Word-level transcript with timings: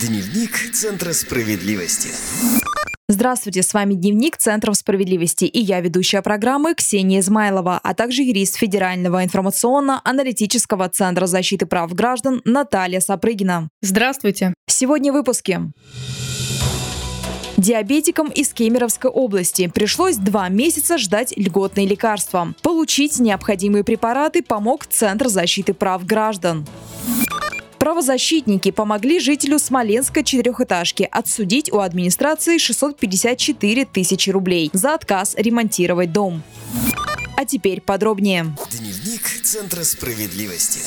Дневник 0.00 0.74
Центра 0.74 1.14
справедливости. 1.14 2.10
Здравствуйте, 3.08 3.62
с 3.62 3.72
вами 3.72 3.94
Дневник 3.94 4.36
Центров 4.36 4.76
справедливости 4.76 5.46
и 5.46 5.58
я 5.58 5.80
ведущая 5.80 6.20
программы 6.20 6.74
Ксения 6.74 7.20
Измайлова, 7.20 7.80
а 7.82 7.94
также 7.94 8.22
юрист 8.22 8.56
Федерального 8.56 9.24
информационно-аналитического 9.24 10.90
центра 10.90 11.26
защиты 11.26 11.64
прав 11.64 11.94
граждан 11.94 12.42
Наталья 12.44 13.00
Сапрыгина. 13.00 13.70
Здравствуйте. 13.80 14.52
Сегодня 14.68 15.12
в 15.12 15.14
выпуске. 15.14 15.62
Диабетикам 17.56 18.28
из 18.28 18.52
Кемеровской 18.52 19.10
области 19.10 19.66
пришлось 19.68 20.16
два 20.16 20.50
месяца 20.50 20.98
ждать 20.98 21.32
льготные 21.38 21.86
лекарства. 21.86 22.52
Получить 22.60 23.18
необходимые 23.18 23.82
препараты 23.82 24.42
помог 24.42 24.84
Центр 24.84 25.28
защиты 25.28 25.72
прав 25.72 26.04
граждан. 26.04 26.66
Правозащитники 27.86 28.72
помогли 28.72 29.20
жителю 29.20 29.60
Смоленской 29.60 30.24
четырехэтажки 30.24 31.08
отсудить 31.08 31.72
у 31.72 31.78
администрации 31.78 32.58
654 32.58 33.84
тысячи 33.84 34.28
рублей 34.28 34.70
за 34.72 34.94
отказ 34.94 35.36
ремонтировать 35.36 36.12
дом. 36.12 36.42
А 37.36 37.44
теперь 37.44 37.80
подробнее. 37.80 38.56
Дневник 38.72 39.22
Центра 39.44 39.84
справедливости. 39.84 40.80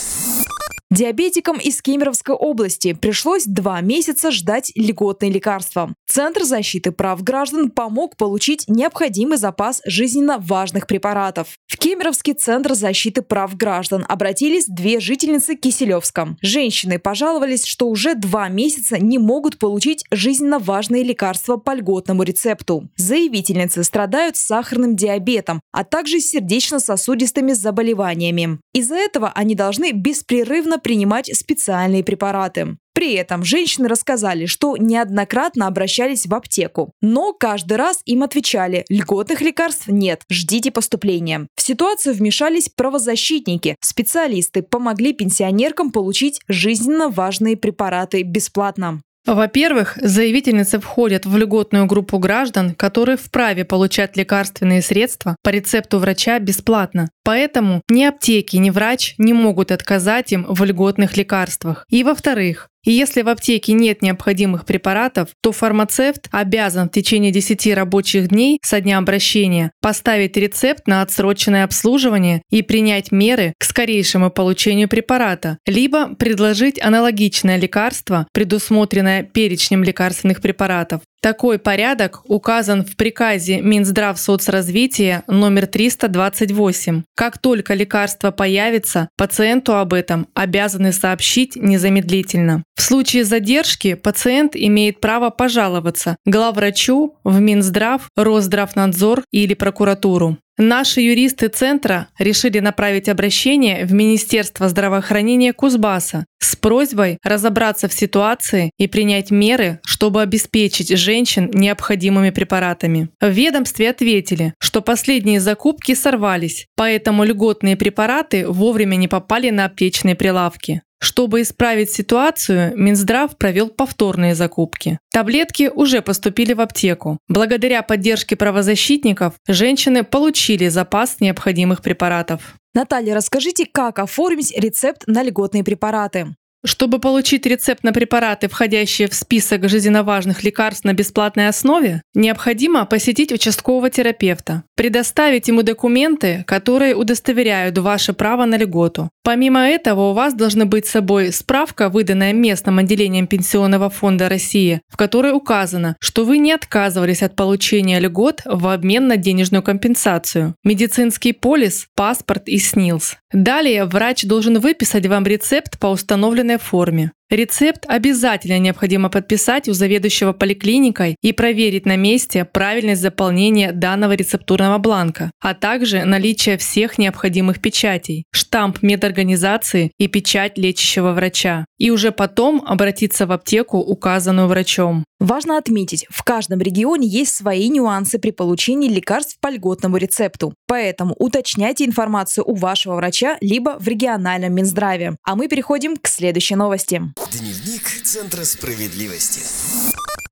Диабетикам 0.91 1.59
из 1.59 1.83
Кемеровской 1.83 2.33
области 2.33 2.93
пришлось 2.93 3.45
два 3.45 3.79
месяца 3.79 4.31
ждать 4.31 4.71
льготные 4.73 5.31
лекарства. 5.31 5.93
Центр 6.07 6.43
защиты 6.43 6.91
прав 6.91 7.21
граждан 7.21 7.69
помог 7.69 8.17
получить 8.17 8.63
необходимый 8.67 9.37
запас 9.37 9.83
жизненно 9.85 10.39
важных 10.39 10.87
препаратов. 10.87 11.49
В 11.67 11.77
Кемеровский 11.77 12.33
центр 12.33 12.73
защиты 12.73 13.21
прав 13.21 13.55
граждан 13.55 14.03
обратились 14.09 14.65
две 14.65 14.99
жительницы 14.99 15.55
Киселевска. 15.55 16.35
Женщины 16.41 16.97
пожаловались, 16.97 17.65
что 17.65 17.87
уже 17.87 18.15
два 18.15 18.49
месяца 18.49 18.97
не 18.97 19.19
могут 19.19 19.59
получить 19.59 20.03
жизненно 20.09 20.57
важные 20.57 21.03
лекарства 21.03 21.57
по 21.57 21.75
льготному 21.75 22.23
рецепту. 22.23 22.89
Заявительницы 22.97 23.83
страдают 23.83 24.37
сахарным 24.37 24.95
диабетом, 24.95 25.61
а 25.71 25.83
также 25.83 26.19
сердечно-сосудистыми 26.19 27.53
заболеваниями. 27.53 28.57
Из-за 28.73 28.95
этого 28.95 29.31
они 29.35 29.53
должны 29.53 29.91
беспрерывно 29.91 30.78
принимать 30.79 31.27
специальные 31.35 32.03
препараты. 32.03 32.77
При 32.93 33.13
этом 33.13 33.45
женщины 33.45 33.87
рассказали, 33.87 34.45
что 34.45 34.75
неоднократно 34.75 35.67
обращались 35.67 36.25
в 36.25 36.35
аптеку. 36.35 36.91
Но 37.01 37.31
каждый 37.31 37.77
раз 37.77 38.01
им 38.05 38.23
отвечали– 38.23 38.83
льготных 38.89 39.39
лекарств 39.39 39.87
нет, 39.87 40.23
ждите 40.29 40.69
поступления. 40.71 41.47
В 41.55 41.61
ситуацию 41.61 42.13
вмешались 42.13 42.67
правозащитники. 42.67 43.77
Специалисты 43.79 44.63
помогли 44.63 45.13
пенсионеркам 45.13 45.91
получить 45.91 46.41
жизненно 46.49 47.09
важные 47.09 47.55
препараты 47.55 48.23
бесплатно. 48.23 49.01
Во-первых, 49.25 49.97
заявительницы 50.01 50.79
входят 50.79 51.25
в 51.25 51.37
льготную 51.37 51.85
группу 51.85 52.17
граждан, 52.17 52.73
которые 52.73 53.17
вправе 53.17 53.63
получать 53.63 54.17
лекарственные 54.17 54.81
средства 54.81 55.35
по 55.43 55.49
рецепту 55.49 55.99
врача 55.99 56.39
бесплатно. 56.39 57.09
Поэтому 57.29 57.83
ни 57.91 58.05
аптеки, 58.05 58.55
ни 58.55 58.71
врач 58.71 59.13
не 59.19 59.33
могут 59.33 59.71
отказать 59.71 60.31
им 60.31 60.47
в 60.49 60.63
льготных 60.63 61.15
лекарствах. 61.15 61.85
И 61.87 62.03
во-вторых, 62.03 62.69
и 62.83 62.91
если 62.91 63.21
в 63.21 63.29
аптеке 63.29 63.73
нет 63.73 64.01
необходимых 64.01 64.65
препаратов, 64.65 65.29
то 65.41 65.51
фармацевт 65.51 66.27
обязан 66.31 66.87
в 66.87 66.91
течение 66.91 67.31
10 67.31 67.75
рабочих 67.75 68.29
дней 68.29 68.57
со 68.63 68.81
дня 68.81 68.97
обращения 68.97 69.71
поставить 69.79 70.37
рецепт 70.37 70.87
на 70.87 71.03
отсроченное 71.03 71.65
обслуживание 71.65 72.41
и 72.49 72.63
принять 72.63 73.11
меры 73.11 73.53
к 73.59 73.63
скорейшему 73.63 74.31
получению 74.31 74.89
препарата, 74.89 75.59
либо 75.67 76.15
предложить 76.15 76.81
аналогичное 76.81 77.57
лекарство, 77.57 78.27
предусмотренное 78.33 79.21
перечнем 79.21 79.83
лекарственных 79.83 80.41
препаратов. 80.41 81.01
Такой 81.21 81.59
порядок 81.59 82.21
указан 82.29 82.85
в 82.85 82.95
приказе 82.95 83.59
Минздравсоцразвития 83.61 85.23
номер 85.27 85.67
328. 85.67 87.03
Как 87.13 87.37
только 87.37 87.73
лекарство 87.73 88.31
появится, 88.31 89.09
пациенту 89.17 89.75
об 89.75 89.93
этом 89.93 90.27
обязаны 90.33 90.93
сообщить 90.93 91.57
незамедлительно. 91.57 92.63
В 92.75 92.81
случае 92.81 93.25
задержки 93.25 93.95
пациент 93.95 94.55
имеет 94.55 95.01
право 95.01 95.29
пожаловаться 95.29 96.15
главврачу 96.25 97.15
в 97.25 97.39
Минздрав, 97.41 98.07
Росздравнадзор 98.15 99.23
или 99.31 99.55
прокуратуру. 99.55 100.37
Наши 100.61 100.99
юристы 100.99 101.47
Центра 101.47 102.09
решили 102.19 102.59
направить 102.59 103.07
обращение 103.07 103.85
в 103.85 103.93
Министерство 103.93 104.67
здравоохранения 104.67 105.53
Кузбасса 105.53 106.25
с 106.37 106.57
просьбой 106.57 107.17
разобраться 107.23 107.87
в 107.87 107.93
ситуации 107.93 108.71
и 108.77 108.87
принять 108.87 109.31
меры, 109.31 109.79
чтобы 109.85 110.21
обеспечить 110.21 110.89
женщин 110.89 111.49
необходимыми 111.53 112.31
препаратами. 112.31 113.07
В 113.21 113.29
ведомстве 113.29 113.89
ответили, 113.89 114.53
что 114.59 114.81
последние 114.81 115.39
закупки 115.39 115.95
сорвались, 115.95 116.67
поэтому 116.75 117.23
льготные 117.23 117.77
препараты 117.77 118.45
вовремя 118.45 118.97
не 118.97 119.07
попали 119.07 119.51
на 119.51 119.63
аптечные 119.63 120.15
прилавки. 120.15 120.81
Чтобы 120.99 121.41
исправить 121.41 121.91
ситуацию, 121.91 122.73
Минздрав 122.75 123.37
провел 123.37 123.69
повторные 123.69 124.35
закупки. 124.35 124.99
Таблетки 125.11 125.71
уже 125.73 126.01
поступили 126.01 126.53
в 126.53 126.61
аптеку. 126.61 127.19
Благодаря 127.27 127.81
поддержке 127.83 128.35
правозащитников 128.35 129.35
женщины 129.47 130.03
получили 130.03 130.67
запас 130.67 131.21
необходимых 131.21 131.81
препаратов. 131.81 132.55
Наталья, 132.73 133.15
расскажите, 133.15 133.65
как 133.65 133.99
оформить 133.99 134.53
рецепт 134.55 135.03
на 135.07 135.23
льготные 135.23 135.63
препараты? 135.63 136.35
Чтобы 136.65 136.99
получить 136.99 137.45
рецепт 137.45 137.83
на 137.83 137.93
препараты, 137.93 138.49
входящие 138.49 139.07
в 139.07 139.13
список 139.13 139.69
жизненно 139.69 140.03
важных 140.03 140.43
лекарств 140.43 140.83
на 140.83 140.93
бесплатной 140.93 141.47
основе, 141.47 142.01
необходимо 142.13 142.85
посетить 142.85 143.31
участкового 143.31 143.89
терапевта, 143.89 144.63
предоставить 144.75 145.47
ему 145.47 145.63
документы, 145.63 146.43
которые 146.45 146.95
удостоверяют 146.95 147.77
ваше 147.77 148.11
право 148.11 148.43
на 148.43 148.57
льготу. 148.57 149.09
Помимо 149.23 149.61
этого, 149.61 150.09
у 150.09 150.13
вас 150.13 150.33
должны 150.33 150.65
быть 150.65 150.87
с 150.87 150.91
собой 150.91 151.31
справка, 151.31 151.89
выданная 151.89 152.33
местным 152.33 152.79
отделением 152.79 153.27
Пенсионного 153.27 153.89
фонда 153.89 154.27
России, 154.27 154.81
в 154.89 154.97
которой 154.97 155.31
указано, 155.31 155.95
что 156.01 156.25
вы 156.25 156.39
не 156.39 156.51
отказывались 156.51 157.21
от 157.23 157.35
получения 157.35 157.99
льгот 157.99 158.41
в 158.43 158.67
обмен 158.67 159.07
на 159.07 159.17
денежную 159.17 159.63
компенсацию, 159.63 160.55
медицинский 160.63 161.31
полис, 161.31 161.87
паспорт 161.95 162.47
и 162.47 162.57
СНИЛС. 162.57 163.17
Далее 163.31 163.85
врач 163.85 164.23
должен 164.23 164.59
выписать 164.59 165.05
вам 165.05 165.25
рецепт 165.25 165.77
по 165.79 165.87
установленной 165.87 166.48
форме. 166.57 167.11
Рецепт 167.29 167.85
обязательно 167.87 168.57
необходимо 168.57 169.09
подписать 169.09 169.69
у 169.69 169.73
заведующего 169.73 170.33
поликлиникой 170.33 171.15
и 171.21 171.31
проверить 171.31 171.85
на 171.85 171.95
месте 171.95 172.43
правильность 172.43 173.03
заполнения 173.03 173.71
данного 173.71 174.13
рецептурного 174.13 174.79
бланка, 174.79 175.29
а 175.39 175.53
также 175.53 176.05
наличие 176.05 176.57
всех 176.57 176.97
необходимых 176.97 177.61
печатей, 177.61 178.25
штамп 178.31 178.81
медорганизации 178.81 179.91
и 179.99 180.07
печать 180.07 180.57
лечащего 180.57 181.11
врача. 181.11 181.65
И 181.77 181.91
уже 181.91 182.11
потом 182.11 182.63
обратиться 182.65 183.27
в 183.27 183.31
аптеку, 183.31 183.77
указанную 183.77 184.47
врачом. 184.47 185.05
Важно 185.19 185.57
отметить, 185.57 186.07
в 186.09 186.23
каждом 186.23 186.61
регионе 186.61 187.05
есть 187.05 187.35
свои 187.35 187.67
нюансы 187.69 188.19
при 188.19 188.31
получении 188.31 188.89
лекарств 188.89 189.37
по 189.41 189.49
льготному 189.49 189.97
рецепту. 189.97 190.53
Поэтому 190.65 191.13
уточняйте 191.19 191.85
информацию 191.85 192.45
у 192.49 192.55
вашего 192.55 192.95
врача 192.95 193.37
либо 193.41 193.77
в 193.79 193.87
региональном 193.87 194.53
Минздраве. 194.53 195.17
А 195.23 195.35
мы 195.35 195.47
переходим 195.47 195.97
к 195.97 196.07
следующей 196.07 196.55
новости. 196.55 197.01
Дневник 197.31 197.83
Центра 198.03 198.43
справедливости. 198.43 199.41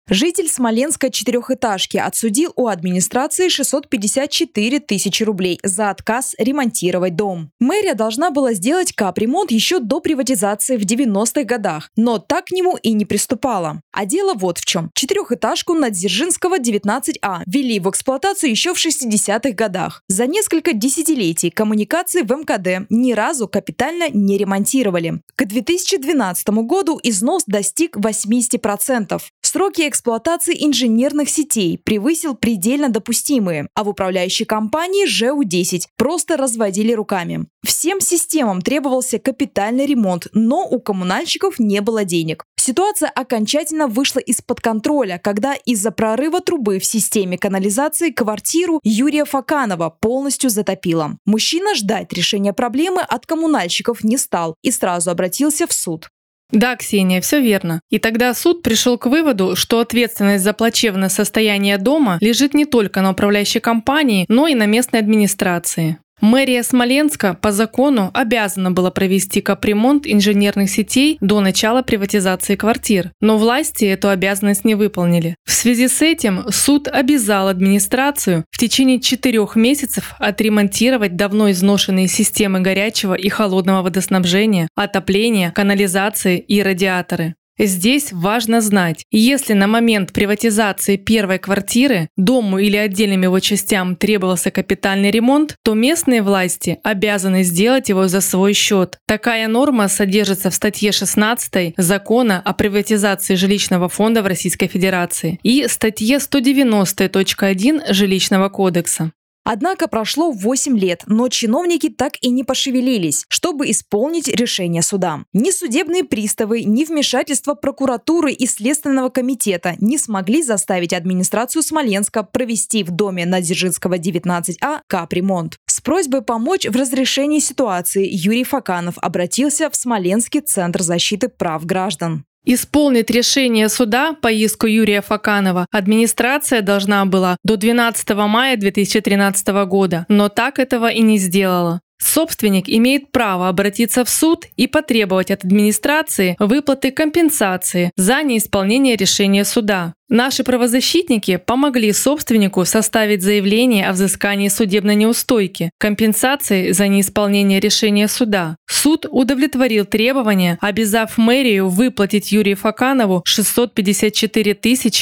Житель 0.10 0.48
Смоленской 0.48 1.12
четырехэтажки 1.12 1.98
отсудил 1.98 2.54
у 2.56 2.68
администрации 2.68 3.50
654 3.50 4.80
тысячи 4.80 5.24
рублей 5.24 5.60
за 5.64 5.90
отказ 5.90 6.34
ремонтировать 6.38 7.18
дом. 7.18 7.52
Мэрия 7.60 7.94
должна 7.94 8.32
была 8.32 8.54
сделать 8.54 8.94
капремонт 8.94 9.52
еще 9.52 9.80
до 9.80 10.00
приватизации 10.00 10.78
в 10.78 10.84
90-х 10.84 11.44
годах, 11.44 11.92
но 11.98 12.20
так 12.20 12.46
к 12.46 12.52
нему 12.52 12.78
и 12.82 12.94
не 12.94 13.04
приступала. 13.04 13.82
А 13.92 14.06
дело 14.06 14.34
вот 14.34 14.60
в 14.60 14.66
чем. 14.66 14.92
Четырехэтажку 14.94 15.74
на 15.74 15.90
Дзержинского 15.90 16.58
19А 16.58 17.42
ввели 17.46 17.82
в 17.82 17.90
эксплуатацию 17.90 18.50
еще 18.50 18.74
в 18.74 18.78
60-х 18.78 19.52
годах. 19.52 20.04
За 20.08 20.26
несколько 20.26 20.72
десятилетий 20.72 21.50
коммуникации 21.50 22.22
в 22.22 22.32
МКД 22.32 22.88
ни 22.90 23.12
разу 23.12 23.50
капитально 23.50 24.06
не 24.14 24.38
ремонтировали. 24.38 25.22
К 25.36 25.46
2012 25.46 26.48
году 26.48 26.98
износ 27.04 27.44
достиг 27.46 27.98
80%. 27.98 29.22
Сроки 29.50 29.88
эксплуатации 29.88 30.54
инженерных 30.66 31.30
сетей 31.30 31.78
превысил 31.78 32.36
предельно 32.36 32.90
допустимые, 32.90 33.70
а 33.76 33.86
в 33.86 33.88
управляющей 33.90 34.46
компании 34.46 35.06
ЖУ-10 35.06 35.84
просто 35.96 36.36
разводили 36.36 36.92
руками. 36.92 37.48
Всем 37.66 38.02
системам 38.02 38.62
требовался 38.62 39.20
капитальный 39.20 39.86
ремонт, 39.86 40.28
но 40.34 40.68
у 40.68 40.82
коммунальщиков 40.82 41.60
не 41.60 41.80
было 41.80 42.04
денег. 42.04 42.44
Ситуация 42.58 43.08
окончательно 43.08 43.88
вышла 43.88 44.20
из-под 44.20 44.60
контроля, 44.60 45.18
когда 45.18 45.54
из-за 45.54 45.92
прорыва 45.92 46.42
трубы 46.42 46.80
в 46.80 46.86
системе 46.86 47.38
канализации 47.38 48.12
квартиру 48.12 48.82
Юрия 48.84 49.24
Факанова 49.24 49.90
полностью 49.90 50.50
затопило. 50.50 51.18
Мужчина 51.24 51.74
ждать 51.74 52.12
решения 52.12 52.52
проблемы 52.52 53.00
от 53.00 53.26
коммунальщиков 53.26 54.04
не 54.04 54.18
стал 54.18 54.56
и 54.62 54.72
сразу 54.72 55.10
обратился 55.10 55.68
в 55.68 55.72
суд. 55.72 56.10
Да, 56.52 56.76
Ксения, 56.76 57.20
все 57.22 57.42
верно. 57.42 57.82
И 57.90 58.00
тогда 58.00 58.34
суд 58.34 58.62
пришел 58.62 58.98
к 58.98 59.08
выводу, 59.08 59.56
что 59.56 59.80
ответственность 59.80 60.44
за 60.44 60.54
плачевное 60.54 61.10
состояние 61.10 61.78
дома 61.78 62.18
лежит 62.22 62.54
не 62.54 62.66
только 62.66 63.02
на 63.02 63.12
управляющей 63.12 63.60
компании, 63.60 64.26
но 64.30 64.48
и 64.48 64.56
на 64.56 64.66
местной 64.66 65.00
администрации. 65.00 65.98
Мэрия 66.20 66.64
Смоленска 66.64 67.36
по 67.36 67.52
закону 67.52 68.10
обязана 68.14 68.72
была 68.72 68.90
провести 68.90 69.40
капремонт 69.40 70.08
инженерных 70.08 70.70
сетей 70.70 71.18
до 71.22 71.42
начала 71.42 71.84
приватизации 71.84 72.56
квартир, 72.56 73.12
но 73.22 73.38
власти 73.38 73.86
эту 73.86 74.10
обязанность 74.10 74.66
не 74.66 74.74
выполнили. 74.74 75.36
В 75.46 75.52
связи 75.52 75.88
с 75.88 76.02
этим 76.02 76.46
суд 76.50 76.88
обязал 76.88 77.50
администрацию 77.50 78.46
в 78.50 78.58
течение 78.58 79.00
четырех 79.00 79.56
месяцев 79.56 80.16
отремонтировать 80.18 81.16
давно 81.16 81.52
изношенные 81.52 82.08
системы 82.08 82.62
горячего 82.62 83.14
и 83.14 83.30
холодного 83.30 83.84
водоснабжения, 83.84 84.68
отопления, 84.76 85.52
канализации 85.52 86.40
и 86.40 86.64
радиаторы. 86.64 87.36
Здесь 87.60 88.12
важно 88.12 88.62
знать, 88.62 89.04
если 89.10 89.54
на 89.54 89.66
момент 89.66 90.14
приватизации 90.14 90.96
первой 90.96 91.40
квартиры 91.40 92.10
дому 92.16 92.60
или 92.60 92.78
отдельным 92.78 93.24
его 93.24 93.40
частям 93.40 93.96
требовался 93.96 94.52
капитальный 94.52 95.10
ремонт, 95.10 95.56
то 95.64 95.74
местные 95.74 96.22
власти 96.22 96.78
обязаны 96.84 97.42
сделать 97.42 97.90
его 97.90 98.08
за 98.08 98.22
свой 98.22 98.54
счет. 98.54 99.00
Такая 99.08 99.48
норма 99.48 99.88
содержится 99.88 100.52
в 100.52 100.56
статье 100.56 100.92
16 100.92 101.74
Закона 101.78 102.42
о 102.46 102.54
приватизации 102.54 103.34
жилищного 103.34 103.90
фонда 103.90 104.22
в 104.22 104.28
Российской 104.28 104.68
Федерации 104.68 105.40
и 105.42 105.68
статье 105.68 106.18
190.1 106.18 107.92
Жилищного 107.92 108.50
кодекса. 108.50 109.12
Однако 109.50 109.88
прошло 109.88 110.32
8 110.32 110.78
лет, 110.78 111.04
но 111.08 111.30
чиновники 111.30 111.88
так 111.88 112.16
и 112.20 112.30
не 112.30 112.44
пошевелились, 112.44 113.24
чтобы 113.30 113.72
исполнить 113.72 114.28
решение 114.28 114.82
суда. 114.82 115.24
Ни 115.32 115.52
судебные 115.52 116.04
приставы, 116.04 116.64
ни 116.64 116.84
вмешательство 116.84 117.54
прокуратуры 117.54 118.34
и 118.34 118.46
Следственного 118.46 119.08
комитета 119.08 119.76
не 119.80 119.98
смогли 119.98 120.44
заставить 120.44 120.92
администрацию 120.92 121.64
Смоленска 121.64 122.24
провести 122.24 122.84
в 122.84 122.92
доме 122.92 123.26
на 123.26 123.40
Дзержинского 123.40 123.98
19А 123.98 124.82
капремонт. 124.86 125.56
С 125.66 125.80
просьбой 125.80 126.24
помочь 126.24 126.66
в 126.66 126.76
разрешении 126.76 127.40
ситуации 127.40 128.06
Юрий 128.06 128.44
Факанов 128.44 128.98
обратился 128.98 129.70
в 129.70 129.78
Смоленский 129.78 130.42
центр 130.42 130.82
защиты 130.82 131.30
прав 131.30 131.66
граждан. 131.66 132.26
Исполнить 132.50 133.10
решение 133.10 133.68
суда 133.68 134.14
по 134.14 134.32
иску 134.32 134.68
Юрия 134.68 135.02
Факанова 135.02 135.66
администрация 135.70 136.62
должна 136.62 137.06
была 137.06 137.36
до 137.44 137.58
12 137.58 138.10
мая 138.12 138.56
2013 138.56 139.48
года, 139.66 140.06
но 140.08 140.30
так 140.30 140.58
этого 140.58 140.90
и 140.90 141.02
не 141.02 141.18
сделала. 141.18 141.82
Собственник 142.00 142.70
имеет 142.70 143.12
право 143.12 143.50
обратиться 143.50 144.06
в 144.06 144.10
суд 144.10 144.46
и 144.56 144.68
потребовать 144.68 145.30
от 145.30 145.44
администрации 145.44 146.38
выплаты 146.40 146.92
компенсации 146.92 147.92
за 147.98 148.24
неисполнение 148.24 148.96
решения 148.96 149.44
суда. 149.44 149.94
Наши 150.10 150.46
правозащитники 150.46 151.36
помогли 151.36 151.92
собственнику 151.92 152.64
составить 152.64 153.22
заявление 153.22 153.90
о 153.90 153.92
взыскании 153.92 154.48
судебной 154.48 154.96
неустойки, 154.96 155.72
компенсации 155.78 156.72
за 156.72 156.88
неисполнение 156.88 157.60
решения 157.60 158.08
суда. 158.08 158.56
Суд 158.70 159.06
удовлетворил 159.10 159.84
требования, 159.84 160.58
обязав 160.62 161.18
мэрию 161.18 161.68
выплатить 161.68 162.32
Юрию 162.32 162.56
Факанову 162.56 163.22
654 163.26 164.54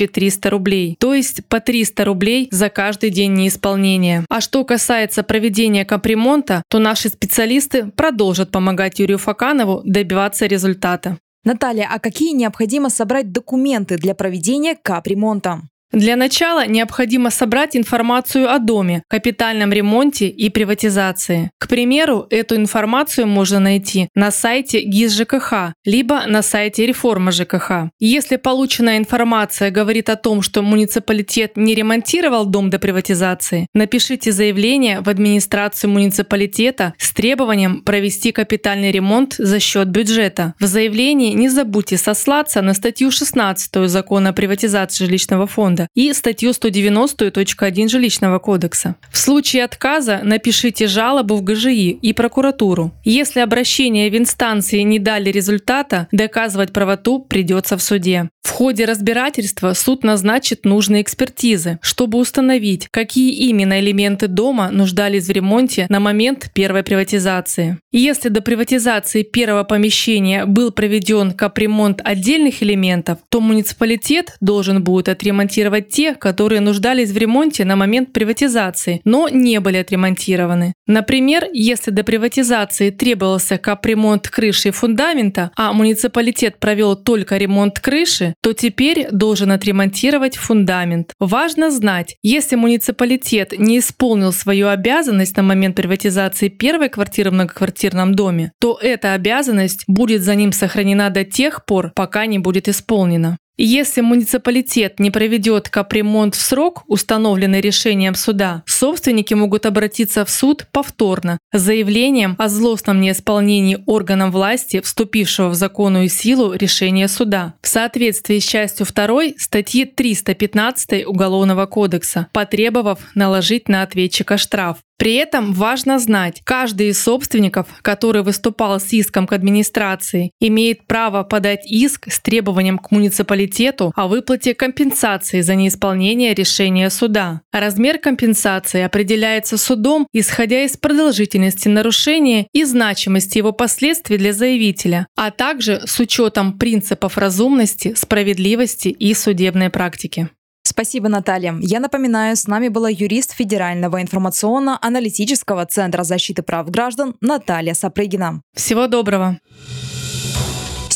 300 0.07 0.49
рублей, 0.49 0.95
то 0.99 1.13
есть 1.13 1.45
по 1.47 1.59
300 1.59 2.03
рублей 2.03 2.47
за 2.49 2.69
каждый 2.69 3.11
день 3.11 3.33
неисполнения. 3.33 4.25
А 4.29 4.41
что 4.41 4.63
касается 4.63 5.21
проведения 5.21 5.85
капремонта, 5.85 6.63
то 6.67 6.79
наши 6.79 7.09
специалисты 7.09 7.91
продолжат 7.95 8.49
помогать 8.49 8.97
Юрию 8.99 9.19
Факанову 9.19 9.81
добиваться 9.85 10.47
результата. 10.47 11.17
Наталья, 11.45 11.87
а 11.91 11.99
какие 11.99 12.33
необходимо 12.33 12.89
собрать 12.89 13.31
документы 13.31 13.97
для 13.97 14.15
проведения 14.15 14.75
капремонта? 14.75 15.61
Для 15.95 16.17
начала 16.17 16.67
необходимо 16.67 17.29
собрать 17.29 17.77
информацию 17.77 18.51
о 18.51 18.59
доме, 18.59 19.03
капитальном 19.07 19.71
ремонте 19.71 20.27
и 20.27 20.49
приватизации. 20.49 21.51
К 21.57 21.69
примеру, 21.69 22.27
эту 22.29 22.57
информацию 22.57 23.27
можно 23.27 23.59
найти 23.59 24.09
на 24.13 24.29
сайте 24.29 24.81
ГИС 24.81 25.13
ЖКХ, 25.13 25.73
либо 25.85 26.25
на 26.27 26.41
сайте 26.41 26.85
реформа 26.85 27.31
ЖКХ. 27.31 27.91
Если 28.01 28.35
полученная 28.35 28.97
информация 28.97 29.71
говорит 29.71 30.09
о 30.09 30.17
том, 30.17 30.41
что 30.41 30.61
муниципалитет 30.61 31.55
не 31.55 31.73
ремонтировал 31.73 32.45
дом 32.45 32.69
до 32.69 32.77
приватизации, 32.77 33.67
напишите 33.73 34.33
заявление 34.33 34.99
в 34.99 35.07
администрацию 35.07 35.91
муниципалитета 35.91 36.93
с 36.97 37.13
требованием 37.13 37.83
провести 37.83 38.33
капитальный 38.33 38.91
ремонт 38.91 39.35
за 39.37 39.61
счет 39.61 39.87
бюджета. 39.87 40.55
В 40.59 40.65
заявлении 40.65 41.31
не 41.31 41.47
забудьте 41.47 41.95
сослаться 41.95 42.61
на 42.61 42.73
статью 42.73 43.11
16 43.11 43.89
закона 43.89 44.31
о 44.31 44.33
приватизации 44.33 45.05
жилищного 45.05 45.47
фонда 45.47 45.84
и 45.93 46.13
статью 46.13 46.51
190.1 46.51 47.87
Жилищного 47.87 48.39
кодекса. 48.39 48.95
В 49.11 49.17
случае 49.17 49.63
отказа 49.63 50.21
напишите 50.23 50.87
жалобу 50.87 51.35
в 51.35 51.43
ГЖИ 51.43 51.91
и 51.91 52.13
прокуратуру. 52.13 52.91
Если 53.03 53.39
обращения 53.39 54.09
в 54.09 54.17
инстанции 54.17 54.81
не 54.81 54.99
дали 54.99 55.29
результата, 55.29 56.07
доказывать 56.11 56.73
правоту 56.73 57.19
придется 57.19 57.77
в 57.77 57.81
суде. 57.81 58.29
В 58.45 58.51
ходе 58.51 58.85
разбирательства 58.85 59.73
суд 59.73 60.03
назначит 60.03 60.65
нужные 60.65 61.01
экспертизы, 61.01 61.79
чтобы 61.81 62.19
установить, 62.19 62.87
какие 62.91 63.33
именно 63.49 63.79
элементы 63.79 64.27
дома 64.27 64.69
нуждались 64.69 65.25
в 65.25 65.31
ремонте 65.31 65.87
на 65.89 65.99
момент 65.99 66.51
первой 66.53 66.83
приватизации. 66.83 67.79
Если 67.91 68.29
до 68.29 68.41
приватизации 68.41 69.23
первого 69.23 69.63
помещения 69.63 70.45
был 70.45 70.71
проведен 70.71 71.31
капремонт 71.31 72.01
отдельных 72.03 72.61
элементов, 72.61 73.17
то 73.29 73.41
муниципалитет 73.41 74.35
должен 74.41 74.83
будет 74.83 75.09
отремонтировать 75.09 75.64
те, 75.81 76.15
которые 76.15 76.61
нуждались 76.61 77.11
в 77.11 77.17
ремонте 77.17 77.65
на 77.65 77.75
момент 77.75 78.13
приватизации, 78.13 79.01
но 79.03 79.29
не 79.29 79.59
были 79.59 79.77
отремонтированы. 79.77 80.73
Например, 80.87 81.45
если 81.53 81.91
до 81.91 82.03
приватизации 82.03 82.89
требовался 82.89 83.57
капремонт 83.57 84.29
крыши 84.29 84.69
и 84.69 84.71
фундамента, 84.71 85.51
а 85.55 85.73
муниципалитет 85.73 86.59
провел 86.59 86.95
только 86.95 87.37
ремонт 87.37 87.79
крыши, 87.79 88.33
то 88.41 88.53
теперь 88.53 89.07
должен 89.11 89.51
отремонтировать 89.51 90.37
фундамент. 90.37 91.13
Важно 91.19 91.71
знать, 91.71 92.15
если 92.23 92.55
муниципалитет 92.55 93.53
не 93.57 93.79
исполнил 93.79 94.31
свою 94.31 94.67
обязанность 94.67 95.37
на 95.37 95.43
момент 95.43 95.75
приватизации 95.75 96.49
первой 96.49 96.89
квартиры 96.89 97.31
в 97.31 97.33
многоквартирном 97.33 98.15
доме, 98.15 98.51
то 98.59 98.77
эта 98.81 99.13
обязанность 99.13 99.83
будет 99.87 100.21
за 100.21 100.35
ним 100.35 100.51
сохранена 100.51 101.09
до 101.09 101.23
тех 101.23 101.65
пор, 101.65 101.91
пока 101.95 102.25
не 102.25 102.39
будет 102.39 102.67
исполнена. 102.67 103.37
Если 103.57 104.01
муниципалитет 104.01 104.99
не 104.99 105.11
проведет 105.11 105.69
капремонт 105.69 106.35
в 106.35 106.41
срок, 106.41 106.83
установленный 106.87 107.61
решением 107.61 108.13
суда, 108.13 108.63
собственники 108.65 109.33
могут 109.33 109.65
обратиться 109.65 110.25
в 110.25 110.29
суд 110.29 110.67
повторно 110.73 111.37
с 111.53 111.61
заявлением 111.61 112.35
о 112.37 112.49
злостном 112.49 112.99
неисполнении 112.99 113.81
органом 113.85 114.31
власти, 114.31 114.81
вступившего 114.81 115.49
в 115.49 115.55
законную 115.55 116.09
силу 116.09 116.53
решения 116.53 117.07
суда, 117.07 117.53
в 117.61 117.67
соответствии 117.67 118.39
с 118.39 118.45
частью 118.45 118.85
2 118.85 119.37
статьи 119.37 119.85
315 119.85 121.07
Уголовного 121.07 121.65
кодекса, 121.65 122.27
потребовав 122.33 122.99
наложить 123.15 123.69
на 123.69 123.83
ответчика 123.83 124.37
штраф. 124.37 124.77
При 124.97 125.15
этом 125.15 125.53
важно 125.53 125.99
знать, 125.99 126.41
каждый 126.45 126.89
из 126.89 127.01
собственников, 127.01 127.67
который 127.81 128.23
выступал 128.23 128.79
с 128.79 128.93
иском 128.93 129.27
к 129.27 129.33
администрации, 129.33 130.31
имеет 130.39 130.87
право 130.87 131.23
подать 131.23 131.69
иск 131.69 132.11
с 132.11 132.21
требованием 132.21 132.77
к 132.77 132.91
муниципалитету 132.91 133.91
о 133.95 134.07
выплате 134.07 134.53
компенсации 134.53 135.41
за 135.41 135.55
неисполнение 135.55 136.33
решения 136.33 136.89
суда. 136.89 137.41
Размер 137.51 137.99
компенсации 137.99 138.81
определяется 138.81 139.57
судом, 139.57 140.07
исходя 140.13 140.63
из 140.63 140.77
продолжительности 140.77 141.67
нарушения 141.67 142.47
и 142.53 142.63
значимости 142.63 143.37
его 143.37 143.51
последствий 143.51 144.17
для 144.17 144.31
заявителя, 144.31 145.07
а 145.15 145.31
также 145.31 145.81
с 145.85 145.99
учетом 145.99 146.57
принципов 146.57 147.17
разумности, 147.17 147.93
справедливости 147.95 148.87
и 148.87 149.13
судебной 149.13 149.69
практики. 149.69 150.29
Спасибо, 150.67 151.09
Наталья. 151.09 151.55
Я 151.61 151.79
напоминаю, 151.79 152.35
с 152.35 152.47
нами 152.47 152.69
была 152.69 152.89
юрист 152.89 153.33
Федерального 153.33 154.01
информационно-аналитического 154.01 155.65
центра 155.67 156.03
защиты 156.03 156.41
прав 156.41 156.69
граждан 156.71 157.15
Наталья 157.21 157.75
Сапрыгина. 157.75 158.41
Всего 158.55 158.87
доброго. 158.87 159.37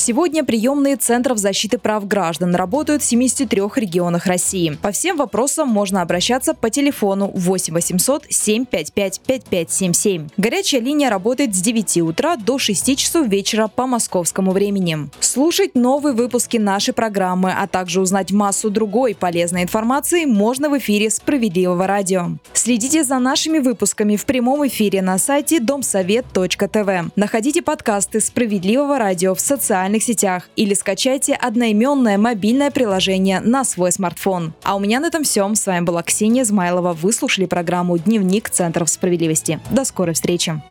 Сегодня 0.01 0.45
приемные 0.45 0.95
Центров 0.95 1.39
защиты 1.39 1.77
прав 1.77 2.07
граждан 2.07 2.55
работают 2.55 3.01
в 3.01 3.05
73 3.05 3.61
регионах 3.75 4.27
России. 4.27 4.77
По 4.81 4.91
всем 4.91 5.17
вопросам 5.17 5.67
можно 5.67 6.01
обращаться 6.01 6.53
по 6.53 6.69
телефону 6.69 7.29
8 7.35 7.73
800 7.73 8.27
755 8.29 9.19
5577. 9.19 10.29
Горячая 10.37 10.79
линия 10.79 11.09
работает 11.09 11.53
с 11.53 11.59
9 11.59 11.97
утра 11.97 12.37
до 12.37 12.57
6 12.57 12.97
часов 12.97 13.27
вечера 13.27 13.67
по 13.67 13.87
московскому 13.87 14.51
времени. 14.51 15.09
Слушать 15.19 15.75
новые 15.75 16.15
выпуски 16.15 16.55
нашей 16.55 16.93
программы, 16.93 17.51
а 17.51 17.67
также 17.67 17.99
узнать 17.99 18.31
массу 18.31 18.69
другой 18.69 19.15
полезной 19.15 19.63
информации 19.63 20.23
можно 20.23 20.69
в 20.69 20.77
эфире 20.77 21.09
«Справедливого 21.09 21.87
радио». 21.87 22.37
Следите 22.53 23.03
за 23.03 23.19
нашими 23.19 23.59
выпусками 23.59 24.15
в 24.15 24.23
прямом 24.23 24.65
эфире 24.65 25.01
на 25.01 25.17
сайте 25.17 25.59
домсовет.тв. 25.59 27.11
Находите 27.17 27.61
подкасты 27.61 28.21
«Справедливого 28.21 28.97
радио» 28.97 29.35
в 29.35 29.41
социальных 29.41 29.88
социальных 29.89 30.03
сетях 30.03 30.49
или 30.55 30.73
скачайте 30.73 31.33
одноименное 31.33 32.17
мобильное 32.17 32.69
приложение 32.69 33.39
на 33.39 33.63
свой 33.63 33.91
смартфон. 33.91 34.53
А 34.63 34.75
у 34.75 34.79
меня 34.79 34.99
на 34.99 35.07
этом 35.07 35.23
все. 35.23 35.49
С 35.53 35.65
вами 35.65 35.83
была 35.83 36.03
Ксения 36.03 36.43
Измайлова. 36.43 36.93
Вы 36.93 37.11
слушали 37.11 37.45
программу 37.45 37.97
«Дневник 37.97 38.49
Центров 38.49 38.89
справедливости». 38.89 39.59
До 39.71 39.83
скорой 39.85 40.13
встречи. 40.13 40.61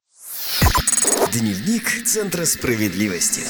Дневник 1.32 2.04
Центра 2.06 2.44
справедливости. 2.44 3.42